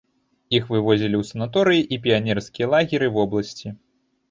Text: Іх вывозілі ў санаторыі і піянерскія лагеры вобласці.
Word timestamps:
Іх 0.59 0.63
вывозілі 0.75 1.17
ў 1.21 1.33
санаторыі 1.33 1.85
і 1.93 2.01
піянерскія 2.07 2.73
лагеры 2.75 3.13
вобласці. 3.21 3.77